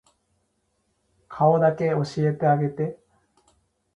[1.27, 2.97] 顔だけ教えてあげて